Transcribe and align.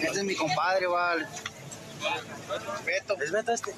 Este 0.00 0.18
es 0.18 0.24
mi 0.24 0.34
compadre, 0.34 0.86
vale. 0.86 1.26
Beto. 2.84 3.16
¿Es 3.20 3.30
Beto 3.30 3.52
este? 3.52 3.74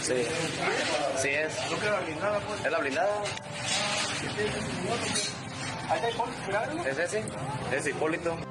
Sí, 0.00 0.14
sí 1.18 1.28
es. 1.28 1.54
¿Es 2.64 2.72
la 2.72 2.78
blindada? 2.78 3.22
¿Es 6.84 6.98
ese? 6.98 7.24
Es 7.72 7.86
Hipólito. 7.86 8.47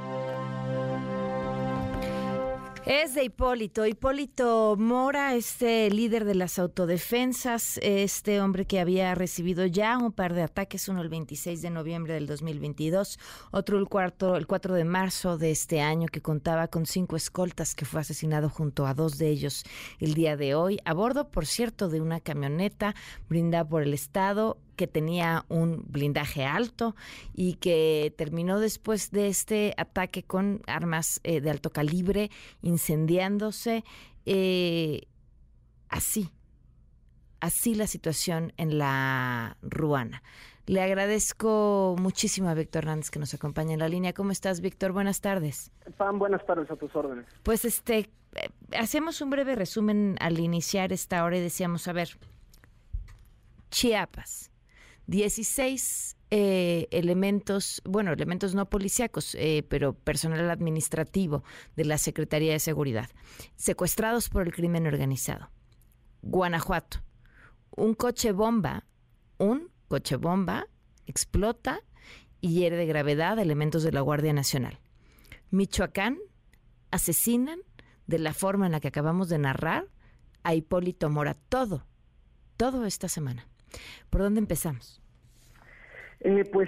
Es 2.89 3.16
de 3.16 3.25
Hipólito, 3.25 3.85
Hipólito 3.85 4.77
Mora, 4.80 5.35
este 5.35 5.91
líder 5.91 6.23
de 6.23 6.35
las 6.35 6.57
autodefensas, 6.57 7.81
este 7.83 8.39
hombre 8.39 8.63
que 8.63 8.80
había 8.80 9.13
recibido 9.13 9.66
ya 9.66 9.97
un 9.97 10.13
par 10.13 10.33
de 10.33 10.43
ataques, 10.43 10.88
uno 10.88 11.02
el 11.02 11.09
26 11.09 11.61
de 11.61 11.69
noviembre 11.69 12.13
del 12.13 12.27
2022, 12.27 13.19
otro 13.52 13.77
el, 13.77 13.89
cuarto, 13.89 14.38
el 14.38 14.47
4 14.47 14.73
de 14.73 14.85
marzo 14.85 15.38
de 15.38 15.52
este 15.52 15.81
año, 15.81 16.08
que 16.08 16.21
contaba 16.21 16.69
con 16.69 16.85
cinco 16.85 17.17
escoltas, 17.17 17.75
que 17.75 17.83
fue 17.83 17.99
asesinado 17.99 18.49
junto 18.49 18.88
a 18.88 18.93
dos 18.93 19.17
de 19.17 19.31
ellos 19.31 19.65
el 19.99 20.13
día 20.13 20.38
de 20.38 20.55
hoy, 20.55 20.80
a 20.85 20.93
bordo, 20.93 21.30
por 21.30 21.45
cierto, 21.45 21.89
de 21.89 21.99
una 21.99 22.21
camioneta 22.21 22.95
brindada 23.27 23.67
por 23.67 23.83
el 23.83 23.93
Estado 23.93 24.59
que 24.78 24.88
tenía 24.88 25.44
un 25.50 25.83
blindaje 25.88 26.45
alto 26.45 26.95
y 27.33 27.56
que 27.56 28.14
terminó 28.17 28.61
después 28.61 29.11
de 29.11 29.27
este 29.27 29.73
ataque 29.76 30.23
con 30.23 30.61
armas 30.67 31.20
eh, 31.23 31.42
de 31.42 31.49
alto 31.49 31.71
calibre 31.71 32.32
incendiándose. 32.61 33.83
Eh, 34.26 35.08
así, 35.89 36.30
así 37.42 37.76
la 37.76 37.87
situación 37.87 38.54
en 38.55 38.77
la 38.77 39.58
Ruana. 39.61 40.23
Le 40.67 40.82
agradezco 40.82 41.95
muchísimo 41.98 42.49
a 42.49 42.54
Víctor 42.54 42.83
Hernández 42.83 43.10
que 43.10 43.20
nos 43.20 43.33
acompaña 43.33 43.73
en 43.73 43.80
la 43.80 43.87
línea. 43.87 44.14
¿Cómo 44.14 44.32
estás, 44.32 44.60
Víctor? 44.60 44.92
Buenas 44.92 45.21
tardes. 45.21 45.71
Pam, 45.98 46.20
buenas 46.20 46.45
tardes 46.45 46.70
a 46.70 46.76
tus 46.76 46.93
órdenes. 46.93 47.26
Pues 47.43 47.64
este, 47.64 48.10
eh, 48.36 48.49
hacemos 48.77 49.21
un 49.21 49.30
breve 49.30 49.55
resumen 49.55 50.17
al 50.20 50.39
iniciar 50.39 50.92
esta 50.92 51.23
hora 51.23 51.37
y 51.37 51.42
decíamos, 51.42 51.87
a 51.87 51.93
ver, 51.93 52.10
Chiapas, 53.71 54.52
16 55.07 56.17
eh, 56.29 56.87
elementos, 56.91 57.81
bueno, 57.85 58.11
elementos 58.11 58.53
no 58.53 58.69
policíacos, 58.69 59.35
eh, 59.35 59.65
pero 59.69 59.93
personal 59.93 60.49
administrativo 60.49 61.43
de 61.75 61.85
la 61.85 61.97
Secretaría 61.97 62.51
de 62.51 62.59
Seguridad, 62.59 63.09
secuestrados 63.55 64.29
por 64.29 64.45
el 64.45 64.53
crimen 64.53 64.85
organizado. 64.85 65.49
Guanajuato, 66.21 66.99
un 67.71 67.93
coche 67.93 68.33
bomba, 68.33 68.85
un 69.37 69.71
coche 69.87 70.17
bomba 70.17 70.67
explota 71.05 71.79
y 72.41 72.55
hiere 72.55 72.75
de 72.75 72.85
gravedad 72.85 73.39
elementos 73.39 73.83
de 73.83 73.93
la 73.93 74.01
Guardia 74.01 74.33
Nacional. 74.33 74.79
Michoacán, 75.49 76.17
asesinan 76.91 77.59
de 78.05 78.19
la 78.19 78.33
forma 78.33 78.65
en 78.65 78.73
la 78.73 78.81
que 78.81 78.89
acabamos 78.89 79.29
de 79.29 79.37
narrar 79.37 79.87
a 80.43 80.53
Hipólito 80.53 81.09
Mora. 81.09 81.35
Todo, 81.47 81.85
todo 82.57 82.85
esta 82.85 83.07
semana. 83.07 83.47
¿Por 84.10 84.22
dónde 84.22 84.39
empezamos? 84.39 85.02
Eh, 86.20 86.44
pues 86.52 86.67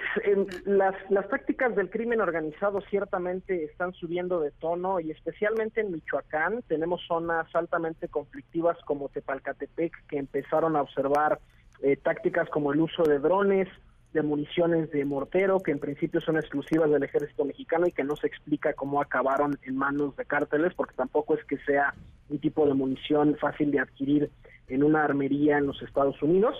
las, 0.64 0.94
las 1.10 1.26
prácticas 1.26 1.74
del 1.74 1.90
crimen 1.90 2.20
organizado 2.20 2.80
ciertamente 2.82 3.64
están 3.64 3.92
subiendo 3.94 4.38
de 4.38 4.52
tono 4.52 5.00
y 5.00 5.10
especialmente 5.10 5.80
en 5.80 5.90
Michoacán 5.90 6.62
tenemos 6.68 7.00
zonas 7.08 7.52
altamente 7.54 8.06
conflictivas 8.06 8.78
como 8.84 9.08
Tepalcatepec 9.08 10.06
que 10.06 10.18
empezaron 10.18 10.76
a 10.76 10.82
observar 10.82 11.40
eh, 11.82 11.96
tácticas 11.96 12.48
como 12.48 12.72
el 12.72 12.80
uso 12.80 13.02
de 13.02 13.18
drones, 13.18 13.66
de 14.12 14.22
municiones 14.22 14.90
de 14.92 15.04
mortero 15.04 15.58
que 15.58 15.72
en 15.72 15.80
principio 15.80 16.20
son 16.20 16.36
exclusivas 16.36 16.88
del 16.88 17.02
ejército 17.02 17.44
mexicano 17.44 17.88
y 17.88 17.92
que 17.92 18.04
no 18.04 18.14
se 18.14 18.28
explica 18.28 18.72
cómo 18.74 19.00
acabaron 19.00 19.58
en 19.62 19.76
manos 19.76 20.14
de 20.16 20.26
cárteles 20.26 20.74
porque 20.74 20.94
tampoco 20.94 21.34
es 21.34 21.44
que 21.44 21.58
sea 21.58 21.94
un 22.28 22.38
tipo 22.38 22.66
de 22.66 22.74
munición 22.74 23.36
fácil 23.40 23.72
de 23.72 23.80
adquirir 23.80 24.30
en 24.68 24.84
una 24.84 25.02
armería 25.02 25.58
en 25.58 25.66
los 25.66 25.82
Estados 25.82 26.22
Unidos. 26.22 26.56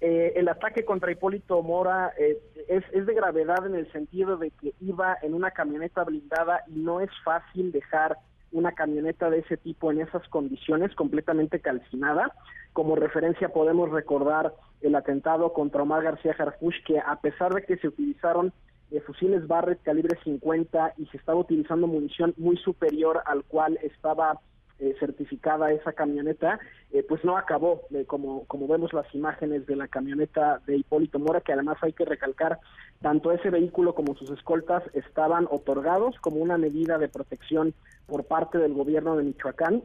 Eh, 0.00 0.34
el 0.36 0.48
ataque 0.48 0.84
contra 0.84 1.10
Hipólito 1.10 1.60
Mora 1.62 2.12
eh, 2.18 2.38
es, 2.68 2.84
es, 2.92 3.06
de 3.06 3.14
gravedad 3.14 3.66
en 3.66 3.74
el 3.74 3.90
sentido 3.90 4.36
de 4.36 4.52
que 4.52 4.72
iba 4.80 5.18
en 5.22 5.34
una 5.34 5.50
camioneta 5.50 6.04
blindada 6.04 6.62
y 6.68 6.78
no 6.78 7.00
es 7.00 7.10
fácil 7.24 7.72
dejar 7.72 8.16
una 8.52 8.72
camioneta 8.72 9.28
de 9.28 9.40
ese 9.40 9.56
tipo 9.56 9.90
en 9.90 10.00
esas 10.00 10.26
condiciones 10.28 10.94
completamente 10.94 11.60
calcinada. 11.60 12.32
Como 12.72 12.96
referencia 12.96 13.48
podemos 13.48 13.90
recordar 13.90 14.54
el 14.80 14.94
atentado 14.94 15.52
contra 15.52 15.82
Omar 15.82 16.02
García 16.04 16.34
Harfuch, 16.38 16.76
que 16.86 16.98
a 16.98 17.16
pesar 17.16 17.52
de 17.54 17.64
que 17.64 17.76
se 17.76 17.88
utilizaron 17.88 18.52
eh, 18.90 19.00
fusiles 19.00 19.46
Barrett 19.46 19.82
calibre 19.82 20.16
50 20.24 20.94
y 20.96 21.06
se 21.06 21.16
estaba 21.16 21.40
utilizando 21.40 21.86
munición 21.86 22.34
muy 22.36 22.56
superior 22.56 23.22
al 23.26 23.44
cual 23.44 23.78
estaba 23.82 24.40
eh, 24.80 24.94
certificada 25.00 25.72
esa 25.72 25.92
camioneta, 25.92 26.60
eh, 26.92 27.02
pues 27.02 27.24
no 27.24 27.36
acabó, 27.36 27.82
eh, 27.90 28.04
como, 28.06 28.44
como 28.46 28.68
vemos 28.68 28.92
las 28.92 29.12
imágenes 29.14 29.66
de 29.66 29.74
la 29.74 29.88
camioneta 29.88 30.60
de 30.66 30.76
Hipólito 30.76 31.18
Mora, 31.18 31.40
que 31.40 31.52
además 31.52 31.78
hay 31.82 31.92
que 31.92 32.04
recalcar, 32.04 32.60
tanto 33.02 33.32
ese 33.32 33.50
vehículo 33.50 33.94
como 33.94 34.14
sus 34.14 34.30
escoltas 34.30 34.84
estaban 34.94 35.48
otorgados 35.50 36.16
como 36.20 36.36
una 36.36 36.58
medida 36.58 36.96
de 36.96 37.08
protección 37.08 37.74
por 38.06 38.24
parte 38.24 38.58
del 38.58 38.72
gobierno 38.72 39.16
de 39.16 39.24
Michoacán. 39.24 39.82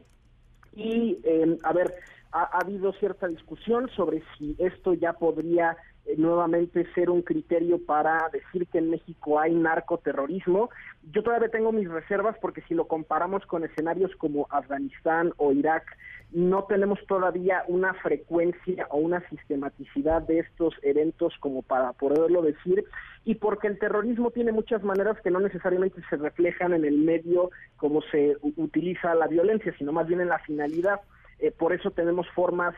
Y, 0.76 1.18
a 1.62 1.72
ver, 1.72 1.94
ha 2.32 2.58
habido 2.60 2.92
cierta 2.94 3.28
discusión 3.28 3.88
sobre 3.96 4.22
si 4.36 4.56
esto 4.58 4.94
ya 4.94 5.12
podría 5.12 5.76
nuevamente 6.16 6.86
ser 6.94 7.10
un 7.10 7.22
criterio 7.22 7.84
para 7.84 8.28
decir 8.32 8.66
que 8.68 8.78
en 8.78 8.90
México 8.90 9.40
hay 9.40 9.54
narcoterrorismo. 9.54 10.70
Yo 11.12 11.22
todavía 11.22 11.48
tengo 11.48 11.72
mis 11.72 11.88
reservas 11.88 12.36
porque 12.40 12.62
si 12.62 12.74
lo 12.74 12.86
comparamos 12.86 13.44
con 13.46 13.64
escenarios 13.64 14.14
como 14.16 14.46
Afganistán 14.50 15.32
o 15.36 15.52
Irak, 15.52 15.84
no 16.30 16.64
tenemos 16.64 16.98
todavía 17.06 17.62
una 17.68 17.94
frecuencia 17.94 18.86
o 18.90 18.98
una 18.98 19.26
sistematicidad 19.28 20.22
de 20.22 20.40
estos 20.40 20.74
eventos 20.82 21.34
como 21.38 21.62
para 21.62 21.92
poderlo 21.92 22.42
decir 22.42 22.84
y 23.24 23.36
porque 23.36 23.68
el 23.68 23.78
terrorismo 23.78 24.30
tiene 24.30 24.52
muchas 24.52 24.82
maneras 24.82 25.16
que 25.22 25.30
no 25.30 25.40
necesariamente 25.40 26.02
se 26.10 26.16
reflejan 26.16 26.74
en 26.74 26.84
el 26.84 26.98
medio 26.98 27.50
como 27.76 28.02
se 28.02 28.36
utiliza 28.42 29.14
la 29.14 29.28
violencia, 29.28 29.74
sino 29.78 29.92
más 29.92 30.06
bien 30.06 30.20
en 30.20 30.28
la 30.28 30.38
finalidad. 30.40 31.00
Eh, 31.38 31.50
por 31.50 31.72
eso 31.72 31.90
tenemos 31.90 32.28
formas 32.34 32.74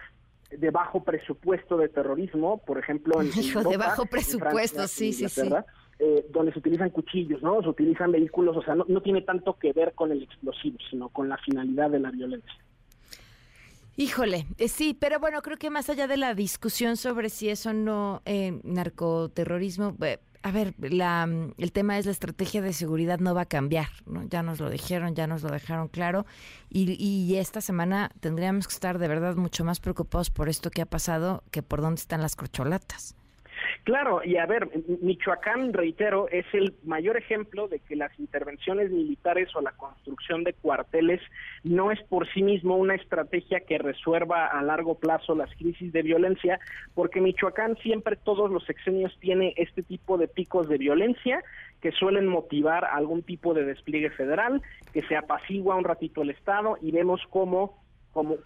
de 0.51 0.71
bajo 0.71 1.03
presupuesto 1.03 1.77
de 1.77 1.89
terrorismo, 1.89 2.59
por 2.59 2.79
ejemplo, 2.79 3.21
en, 3.21 3.29
Hijo, 3.39 3.63
de 3.63 3.77
bajo 3.77 4.07
presupuesto, 4.07 4.87
sí, 4.87 5.13
sí, 5.13 5.29
sí. 5.29 5.49
Eh, 5.99 6.27
donde 6.31 6.53
se 6.53 6.59
utilizan 6.59 6.91
cuchillos, 6.91 7.43
¿no? 7.43 7.63
Se 7.63 7.69
utilizan 7.69 8.13
vehículos, 8.13 8.57
o 8.57 8.63
sea, 8.63 8.75
no, 8.75 8.85
no 8.87 9.01
tiene 9.01 9.23
tanto 9.23 9.59
que 9.59 9.73
ver 9.73 9.95
con 9.95 10.13
el 10.13 10.23
explosivo, 10.23 10.77
sino 10.91 11.09
con 11.09 11.29
la 11.29 11.39
finalidad 11.39 11.91
de 11.91 12.01
la 12.01 12.11
violencia. 12.11 12.53
Híjole, 13.99 14.47
eh, 14.59 14.69
sí, 14.69 14.95
pero 14.99 15.19
bueno, 15.21 15.41
creo 15.41 15.57
que 15.57 15.71
más 15.71 15.89
allá 15.89 16.07
de 16.07 16.19
la 16.19 16.35
discusión 16.35 16.99
sobre 16.99 17.31
si 17.31 17.49
es 17.49 17.65
o 17.65 17.73
no 17.73 18.21
eh, 18.27 18.61
narcoterrorismo, 18.63 19.97
eh, 20.03 20.19
a 20.43 20.51
ver, 20.51 20.75
la, 20.79 21.29
el 21.57 21.73
tema 21.73 21.99
es 21.99 22.07
la 22.07 22.13
estrategia 22.13 22.63
de 22.63 22.73
seguridad 22.73 23.19
no 23.19 23.35
va 23.35 23.43
a 23.43 23.47
cambiar, 23.47 23.89
¿no? 24.07 24.23
Ya 24.29 24.43
nos 24.43 24.61
lo 24.61 24.71
dijeron, 24.71 25.15
ya 25.15 25.27
nos 25.27 25.43
lo 25.43 25.51
dejaron 25.51 25.89
claro 25.89 26.27
y, 26.71 26.93
y 27.03 27.37
esta 27.37 27.61
semana 27.61 28.11
tendríamos 28.21 28.69
que 28.69 28.75
estar 28.75 28.99
de 28.99 29.09
verdad 29.09 29.37
mucho 29.37 29.65
más 29.65 29.81
preocupados 29.81 30.31
por 30.31 30.49
esto 30.49 30.71
que 30.71 30.83
ha 30.83 30.87
pasado 30.87 31.43
que 31.51 31.63
por 31.63 31.81
dónde 31.81 32.01
están 32.01 32.23
las 32.23 32.37
corcholatas. 32.37 33.16
Claro, 33.87 34.21
y 34.25 34.37
a 34.37 34.47
ver, 34.47 34.69
Michoacán, 35.01 35.73
reitero, 35.73 36.29
es 36.33 36.45
el 36.55 36.75
mayor 36.83 37.17
ejemplo 37.17 37.69
de 37.69 37.79
que 37.79 37.95
las 37.95 38.11
intervenciones 38.19 38.91
militares 38.91 39.55
o 39.55 39.61
la 39.61 39.71
construcción 39.71 40.43
de 40.43 40.55
cuarteles 40.55 41.21
no 41.63 41.93
es 41.93 42.03
por 42.03 42.29
sí 42.33 42.43
mismo 42.43 42.77
una 42.77 42.97
estrategia 42.97 43.61
que 43.61 43.79
resuelva 43.79 44.49
a 44.49 44.61
largo 44.65 44.97
plazo 44.97 45.37
las 45.37 45.55
crisis 45.55 45.93
de 45.93 46.03
violencia, 46.03 46.59
porque 46.97 47.21
Michoacán 47.21 47.77
siempre 47.77 48.17
todos 48.17 48.51
los 48.51 48.65
sexenios 48.65 49.17
tiene 49.21 49.55
este 49.57 49.85
tipo 49.85 50.19
de 50.19 50.27
picos 50.27 50.69
de 50.69 50.79
violencia 50.79 51.45
que 51.81 51.93
suelen 51.93 52.27
motivar 52.27 52.87
algún 52.87 53.23
tipo 53.23 53.55
de 53.55 53.67
despliegue 53.67 54.11
federal, 54.11 54.63
que 54.93 55.03
se 55.03 55.17
apacigua 55.17 55.77
un 55.77 55.85
ratito 55.85 56.23
el 56.23 56.31
Estado 56.31 56.77
y 56.83 56.91
vemos 56.91 57.21
cómo 57.31 57.86
como, 58.17 58.39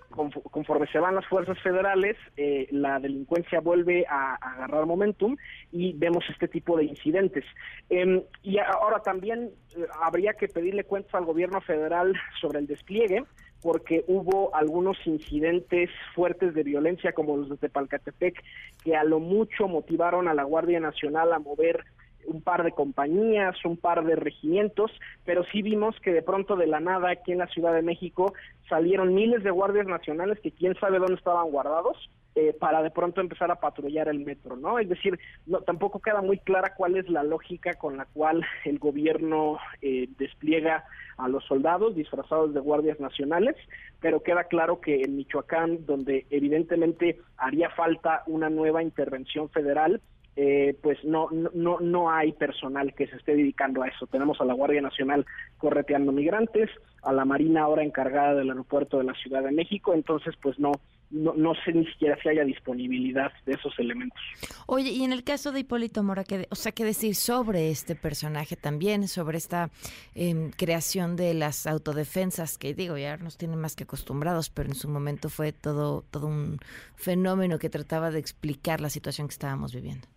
conforme 0.51 0.89
se 0.89 0.99
van 0.99 1.15
las 1.15 1.27
fuerzas 1.27 1.57
federales, 1.63 2.17
eh, 2.37 2.67
la 2.73 2.99
delincuencia 2.99 3.61
vuelve 3.61 4.05
a, 4.09 4.35
agarrar 4.35 4.85
momentum 4.85 5.37
y 5.71 5.93
vemos 5.93 6.25
este 6.29 6.49
tipo 6.49 6.77
de 6.77 6.87
incidentes. 6.87 7.45
Em, 7.89 8.21
y 8.43 8.59
ahora 8.59 8.99
también 9.01 9.53
eh, 9.77 9.87
habría 10.03 10.33
que 10.35 10.49
pedirle 10.49 10.83
cuentas 10.83 11.15
al 11.15 11.25
gobierno 11.25 11.61
federal 11.61 12.13
sobre 12.41 12.59
el 12.59 12.67
despliegue 12.67 13.23
porque 13.63 14.05
hubo 14.09 14.53
algunos 14.57 14.97
incidentes 15.07 15.89
fuertes 16.17 16.53
de 16.53 16.65
violencia 16.65 17.13
como 17.13 17.37
los 17.37 17.51
de 17.51 17.57
Tepalcatepec 17.59 18.43
que 18.83 18.97
a 18.97 19.05
lo 19.05 19.21
mucho 19.21 19.69
motivaron 19.69 20.27
a 20.27 20.35
la 20.35 20.43
Guardia 20.43 20.81
Nacional 20.81 21.33
a 21.33 21.39
mover 21.39 21.85
un 22.27 22.43
par 22.43 22.65
de 22.65 22.73
compañías, 22.73 23.57
un 23.65 23.77
par 23.77 24.05
de 24.05 24.17
regimientos, 24.17 24.91
pero 25.25 25.45
sí 25.45 25.63
vimos 25.63 25.99
que 26.01 26.13
de 26.13 26.23
pronto 26.23 26.57
de 26.57 26.67
la 26.67 26.81
nada 26.81 27.11
aquí 27.11 27.33
en 27.33 27.39
la 27.39 27.47
Ciudad 27.49 27.75
de 27.75 27.83
México 27.83 28.33
salieron 28.69 29.15
miles 29.15 29.43
de 29.43 29.51
guardias 29.51 29.87
nacionales 29.87 30.39
que 30.41 30.53
quién 30.53 30.75
sabe 30.79 30.99
dónde 30.99 31.15
estaban 31.15 31.51
guardados 31.51 32.11
eh, 32.37 32.57
para 32.59 32.81
de 32.81 32.93
pronto 32.93 33.21
empezar 33.21 33.51
a 33.51 33.59
patrullar 33.59 34.09
el 34.09 34.21
metro, 34.21 34.57
¿no? 34.57 34.79
Es 34.79 34.89
decir, 34.89 35.19
no, 35.47 35.63
tampoco 35.63 36.01
queda 36.01 36.23
muy 36.23 36.39
clara 36.39 36.75
cuál 36.77 36.97
es 36.97 37.09
la 37.09 37.25
lógica 37.25 37.75
con 37.75 37.97
la 37.97 38.05
cual 38.05 38.47
el 38.65 38.79
gobierno 38.79 39.59
eh, 39.83 40.09
despliega 40.17 40.85
a 41.17 41.27
los 41.27 41.45
soldados 41.45 41.97
disfrazados 41.97 42.55
de 42.55 42.61
guardias 42.61 43.01
nacionales, 43.01 43.57
pero 44.01 44.23
queda 44.23 44.45
claro 44.45 44.81
que 44.81 45.03
en 45.03 45.17
Michoacán, 45.17 45.85
donde 45.87 46.27
evidentemente 46.31 47.19
haría 47.37 47.69
falta 47.71 48.23
una 48.29 48.49
nueva 48.49 48.85
intervención 48.85 49.51
federal, 49.51 50.01
eh, 50.43 50.75
pues 50.81 50.97
no, 51.05 51.29
no, 51.31 51.81
no 51.81 52.11
hay 52.11 52.33
personal 52.33 52.95
que 52.95 53.07
se 53.09 53.17
esté 53.17 53.37
dedicando 53.37 53.83
a 53.83 53.89
eso. 53.89 54.07
Tenemos 54.07 54.41
a 54.41 54.47
la 54.47 54.55
Guardia 54.55 54.81
Nacional 54.81 55.27
correteando 55.59 56.13
migrantes, 56.13 56.71
a 57.03 57.13
la 57.13 57.27
Marina 57.27 57.65
ahora 57.65 57.85
encargada 57.85 58.37
del 58.37 58.49
aeropuerto 58.49 58.97
de 58.97 59.05
la 59.05 59.13
Ciudad 59.13 59.43
de 59.43 59.53
México, 59.53 59.93
entonces 59.93 60.35
pues 60.41 60.59
no, 60.59 60.73
no, 61.11 61.35
no 61.35 61.53
sé 61.63 61.75
ni 61.75 61.85
siquiera 61.85 62.17
si 62.23 62.31
haya 62.31 62.43
disponibilidad 62.43 63.31
de 63.45 63.53
esos 63.53 63.79
elementos. 63.79 64.19
Oye, 64.65 64.89
y 64.89 65.05
en 65.05 65.13
el 65.13 65.25
caso 65.25 65.53
de 65.53 65.61
Hipólito 65.61 66.03
Mora, 66.03 66.25
¿qué, 66.25 66.47
o 66.49 66.55
sea, 66.55 66.73
¿qué 66.73 66.87
decir 66.87 67.17
sobre 67.17 67.71
este 67.71 67.95
personaje 67.95 68.57
también, 68.57 69.09
sobre 69.09 69.37
esta 69.37 69.69
em, 70.15 70.53
creación 70.53 71.17
de 71.17 71.35
las 71.35 71.67
autodefensas, 71.67 72.57
que 72.57 72.73
digo, 72.73 72.97
ya 72.97 73.19
nos 73.19 73.37
tienen 73.37 73.59
más 73.59 73.77
que 73.77 73.85
acostumbrados, 73.85 74.49
pero 74.49 74.71
en 74.71 74.75
su 74.75 74.89
momento 74.89 75.29
fue 75.29 75.53
todo, 75.53 76.03
todo 76.11 76.29
un 76.29 76.61
fenómeno 76.97 77.59
que 77.59 77.69
trataba 77.69 78.11
de 78.11 78.21
explicar 78.21 78.81
la 78.81 78.89
situación 78.89 79.29
que 79.29 79.33
estábamos 79.33 79.75
viviendo? 79.75 80.09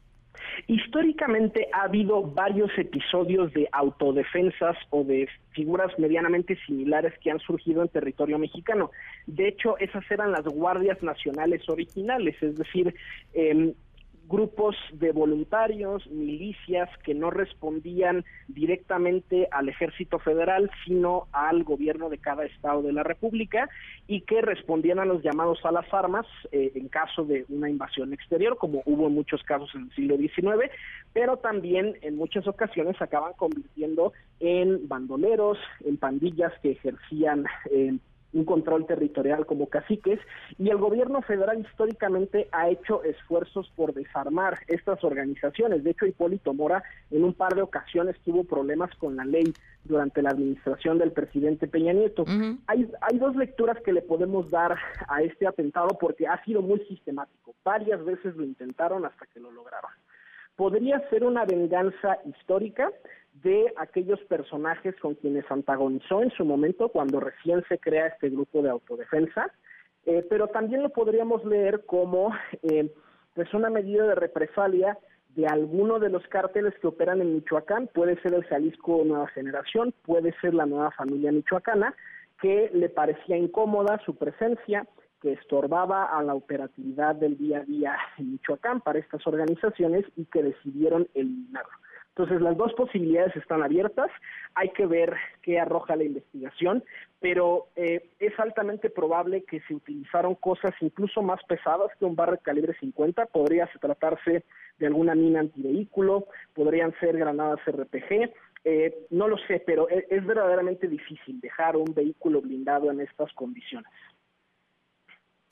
Históricamente 0.68 1.68
ha 1.74 1.83
habido 1.83 2.21
varios 2.24 2.71
episodios 2.77 3.51
de 3.54 3.68
autodefensas 3.71 4.77
o 4.92 5.04
de 5.04 5.27
figuras 5.51 5.92
medianamente 6.00 6.57
similares 6.65 7.13
que 7.19 7.31
han 7.31 7.39
surgido 7.39 7.81
en 7.81 7.89
territorio 7.89 8.39
mexicano. 8.39 8.92
De 9.27 9.50
hecho, 9.50 9.77
esas 9.80 10.10
eran 10.10 10.31
las 10.31 10.45
guardias 10.45 11.01
nacionales 11.04 11.68
originales, 11.68 12.36
es 12.42 12.57
decir, 12.57 12.95
eh, 13.33 13.74
grupos 14.27 14.75
de 14.93 15.11
voluntarios, 15.11 16.05
milicias 16.07 16.89
que 17.03 17.13
no 17.13 17.29
respondían 17.29 18.23
directamente 18.47 19.47
al 19.51 19.69
ejército 19.69 20.19
federal, 20.19 20.71
sino 20.85 21.27
al 21.31 21.63
gobierno 21.63 22.09
de 22.09 22.17
cada 22.17 22.45
estado 22.45 22.81
de 22.81 22.93
la 22.93 23.03
República 23.03 23.69
y 24.07 24.21
que 24.21 24.41
respondían 24.41 24.99
a 24.99 25.05
los 25.05 25.21
llamados 25.23 25.59
a 25.65 25.71
las 25.71 25.91
armas 25.93 26.25
eh, 26.51 26.71
en 26.75 26.87
caso 26.87 27.25
de 27.25 27.45
una 27.49 27.69
invasión 27.69 28.13
exterior, 28.13 28.57
como 28.57 28.81
hubo 28.85 29.07
en 29.07 29.13
muchos 29.13 29.43
casos 29.43 29.69
en 29.75 29.83
el 29.83 29.91
siglo 29.91 30.17
XIX, 30.17 30.71
pero 31.11 31.37
también 31.37 31.97
en 32.01 32.15
muchas 32.15 32.47
ocasiones 32.47 33.01
acaban 33.01 33.33
convirtiendo 33.33 34.13
en 34.39 34.87
bandoleros, 34.87 35.57
en 35.85 35.97
pandillas 35.97 36.53
que 36.61 36.71
ejercían 36.71 37.45
eh, 37.71 37.97
un 38.33 38.45
control 38.45 38.85
territorial 38.85 39.45
como 39.45 39.68
caciques 39.68 40.19
y 40.57 40.69
el 40.69 40.77
gobierno 40.77 41.21
federal 41.21 41.59
históricamente 41.59 42.47
ha 42.51 42.69
hecho 42.69 43.03
esfuerzos 43.03 43.71
por 43.75 43.94
desarmar 43.94 44.59
estas 44.68 45.03
organizaciones. 45.03 45.83
De 45.83 45.91
hecho, 45.91 46.06
Hipólito 46.06 46.53
Mora 46.53 46.83
en 47.12 47.24
un 47.24 47.33
par 47.33 47.56
de 47.56 47.62
ocasiones 47.62 48.15
tuvo 48.25 48.44
problemas 48.44 48.94
con 48.95 49.15
la 49.15 49.25
ley 49.25 49.53
durante 49.83 50.21
la 50.21 50.30
administración 50.30 50.97
del 50.97 51.12
presidente 51.12 51.68
Peña 51.68 51.94
Nieto. 51.94 52.25
hay, 52.68 52.89
hay 53.01 53.18
dos 53.19 53.35
lecturas 53.35 53.77
que 53.83 53.94
le 53.94 54.01
podemos 54.01 54.50
dar 54.50 54.77
a 55.07 55.21
este 55.21 55.47
atentado 55.47 55.97
porque 56.00 56.27
ha 56.27 56.44
sido 56.44 56.62
muy 56.62 56.80
sistemático. 56.85 57.53
Varias 57.63 58.03
veces 58.03 58.35
lo 58.35 58.44
intentaron 58.44 59.06
hasta 59.06 59.25
que 59.27 59.39
lo 59.39 59.51
lograron. 59.51 59.91
Podría 60.55 61.07
ser 61.09 61.23
una 61.23 61.45
venganza 61.45 62.19
histórica, 62.25 62.91
de 63.41 63.73
aquellos 63.77 64.19
personajes 64.21 64.95
con 65.00 65.15
quienes 65.15 65.50
antagonizó 65.50 66.21
en 66.21 66.31
su 66.31 66.45
momento 66.45 66.89
cuando 66.89 67.19
recién 67.19 67.63
se 67.67 67.79
crea 67.79 68.07
este 68.07 68.29
grupo 68.29 68.61
de 68.61 68.69
autodefensa, 68.69 69.51
eh, 70.05 70.25
pero 70.29 70.47
también 70.47 70.83
lo 70.83 70.89
podríamos 70.89 71.44
leer 71.45 71.85
como 71.85 72.31
eh, 72.61 72.91
pues 73.33 73.53
una 73.53 73.69
medida 73.69 74.05
de 74.05 74.15
represalia 74.15 74.97
de 75.29 75.47
alguno 75.47 75.97
de 76.00 76.09
los 76.09 76.25
cárteles 76.27 76.73
que 76.79 76.88
operan 76.88 77.21
en 77.21 77.33
Michoacán, 77.33 77.88
puede 77.88 78.21
ser 78.21 78.35
el 78.35 78.44
Jalisco 78.44 79.01
Nueva 79.03 79.27
Generación, 79.29 79.94
puede 80.03 80.33
ser 80.39 80.53
la 80.53 80.67
nueva 80.67 80.91
familia 80.91 81.31
michoacana, 81.31 81.95
que 82.39 82.69
le 82.71 82.88
parecía 82.89 83.35
incómoda 83.35 83.99
su 84.06 84.15
presencia, 84.15 84.85
que 85.23 85.31
estorbaba 85.31 86.03
a 86.03 86.21
la 86.21 86.35
operatividad 86.35 87.15
del 87.15 87.37
día 87.37 87.59
a 87.59 87.63
día 87.63 87.97
en 88.18 88.33
Michoacán 88.33 88.81
para 88.81 88.99
estas 88.99 89.25
organizaciones 89.25 90.03
y 90.18 90.25
que 90.25 90.44
decidieron 90.44 91.07
eliminarlo. 91.13 91.71
Entonces, 92.09 92.42
las 92.42 92.57
dos 92.57 92.73
posibilidades 92.73 93.35
están 93.37 93.63
abiertas, 93.63 94.11
hay 94.53 94.69
que 94.69 94.85
ver 94.85 95.15
qué 95.42 95.59
arroja 95.59 95.95
la 95.95 96.03
investigación, 96.03 96.83
pero 97.21 97.68
eh, 97.75 98.09
es 98.19 98.37
altamente 98.37 98.89
probable 98.92 99.45
que 99.45 99.61
se 99.61 99.73
utilizaron 99.73 100.35
cosas 100.35 100.75
incluso 100.81 101.23
más 101.23 101.42
pesadas 101.45 101.89
que 101.97 102.06
un 102.06 102.15
barro 102.15 102.33
de 102.33 102.39
calibre 102.39 102.75
50, 102.80 103.25
podría 103.27 103.68
tratarse 103.80 104.44
de 104.77 104.85
alguna 104.85 105.15
mina 105.15 105.39
antivehículo, 105.39 106.27
podrían 106.53 106.94
ser 106.99 107.18
granadas 107.18 107.61
RPG, 107.65 108.30
eh, 108.65 109.07
no 109.09 109.27
lo 109.27 109.37
sé, 109.37 109.63
pero 109.65 109.89
es, 109.89 110.06
es 110.09 110.25
verdaderamente 110.25 110.87
difícil 110.87 111.39
dejar 111.42 111.77
un 111.77 111.94
vehículo 111.95 112.42
blindado 112.42 112.92
en 112.92 113.01
estas 113.01 113.33
condiciones. 113.33 113.89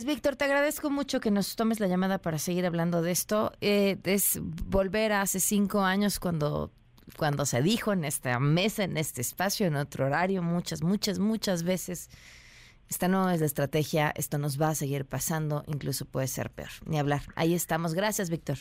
Víctor, 0.06 0.36
te 0.36 0.46
agradezco 0.46 0.90
mucho 0.90 1.20
que 1.20 1.32
nos 1.32 1.56
tomes 1.56 1.80
la 1.80 1.88
llamada 1.88 2.18
para 2.18 2.38
seguir 2.38 2.66
hablando 2.66 3.02
de 3.02 3.12
esto. 3.12 3.52
Eh, 3.62 3.98
es 4.04 4.40
volver 4.42 5.12
a 5.12 5.22
hace 5.22 5.40
cinco 5.40 5.82
años 5.82 6.20
cuando, 6.20 6.72
cuando 7.18 7.46
se 7.46 7.62
dijo 7.62 7.94
en 7.94 8.06
esta 8.06 8.40
mesa, 8.40 8.84
en 8.84 8.98
este 8.98 9.22
espacio, 9.22 9.68
en 9.68 9.76
otro 9.76 10.06
horario, 10.06 10.42
muchas, 10.42 10.84
muchas, 10.84 11.20
muchas 11.20 11.64
veces. 11.64 12.10
Esta 12.90 13.08
no 13.08 13.30
es 13.30 13.40
la 13.40 13.46
estrategia, 13.46 14.12
esto 14.16 14.38
nos 14.38 14.62
va 14.62 14.70
a 14.70 14.76
seguir 14.76 15.06
pasando, 15.06 15.64
incluso 15.68 16.06
puede 16.06 16.28
ser 16.28 16.50
peor. 16.50 16.70
Ni 16.86 17.00
hablar. 17.00 17.22
Ahí 17.36 17.54
estamos. 17.54 17.94
Gracias, 17.94 18.30
Víctor. 18.30 18.58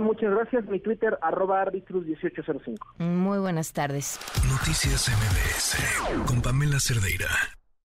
muchas 0.00 0.30
gracias. 0.30 0.64
Mi 0.66 0.78
Twitter, 0.78 1.18
arroba 1.20 1.64
arbitrus1805. 1.64 2.78
Muy 2.98 3.38
buenas 3.38 3.72
tardes. 3.72 4.20
Noticias 4.48 5.08
MBS 5.08 6.26
con 6.26 6.40
Pamela 6.40 6.78
Cerdeira. 6.78 7.28